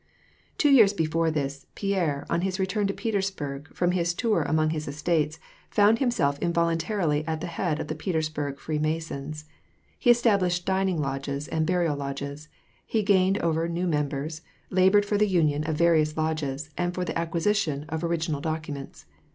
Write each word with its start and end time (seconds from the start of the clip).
Two 0.57 0.71
years 0.71 0.93
before 0.93 1.29
this, 1.29 1.67
Pierre, 1.75 2.25
on 2.27 2.41
his 2.41 2.59
return 2.59 2.87
to 2.87 2.91
Petersburg, 2.93 3.71
from 3.71 3.91
his 3.91 4.15
tour 4.15 4.41
among 4.41 4.71
his 4.71 4.87
estates, 4.87 5.37
found 5.69 5.99
himself 5.99 6.39
involuntarily 6.39 7.23
at 7.27 7.39
the 7.39 7.45
head 7.45 7.79
of 7.79 7.87
the 7.87 7.93
Petersburg 7.93 8.57
Freemasons. 8.57 9.45
He 9.99 10.09
establishei 10.09 10.65
dining 10.65 10.99
lodges 10.99 11.47
and 11.49 11.67
burial 11.67 11.95
lodges, 11.95 12.49
he 12.83 13.03
gained 13.03 13.37
over 13.43 13.69
new 13.69 13.85
members, 13.85 14.41
labored 14.71 15.05
for 15.05 15.19
the 15.19 15.27
union 15.29 15.63
of 15.65 15.75
various 15.77 16.17
lodges, 16.17 16.71
and 16.75 16.95
for 16.95 17.05
the 17.05 17.15
acquisition 17.15 17.85
of 17.89 18.03
original 18.03 18.41
documents. 18.41 19.05